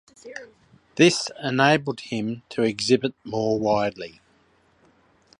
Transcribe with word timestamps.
This 0.95 1.29
enabled 1.43 1.99
him 1.99 2.41
to 2.49 2.63
exhibit 2.63 3.13
more 3.23 3.59
widely. 3.59 4.19